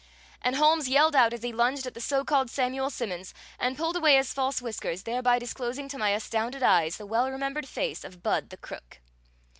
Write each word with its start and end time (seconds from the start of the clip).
And 0.41 0.55
Holmes 0.55 0.89
yelled 0.89 1.15
out 1.15 1.31
as 1.31 1.43
he 1.43 1.53
lunged 1.53 1.85
at 1.85 1.93
the 1.93 2.01
so 2.01 2.25
called 2.25 2.49
Samuel 2.49 2.89
Simmons 2.89 3.35
and 3.59 3.77
pulled 3.77 3.95
away 3.95 4.15
his 4.15 4.33
false 4.33 4.59
whiskers, 4.59 5.03
thereby 5.03 5.37
disclosing 5.37 5.87
to 5.89 5.97
my 5.99 6.09
astounded 6.09 6.63
eyes 6.63 6.97
the 6.97 7.05
well 7.05 7.29
remembered 7.29 7.67
face 7.67 8.03
of 8.03 8.23
Budd 8.23 8.49
the 8.49 8.57
crook. 8.57 8.97